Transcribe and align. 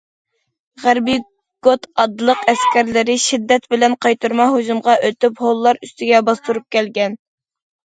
غەربىي 0.85 1.19
گوت 1.67 1.85
ئاتلىق 2.03 2.41
ئەسكەرلىرى 2.53 3.19
شىددەت 3.27 3.69
بىلەن 3.75 3.97
قايتۇرما 4.07 4.49
ھۇجۇمغا 4.57 4.99
ئۆتۈپ 5.11 5.45
ھونلار 5.47 5.83
ئۈستىگە 5.85 6.25
باستۇرۇپ 6.33 6.69
كەلگەن. 6.81 7.19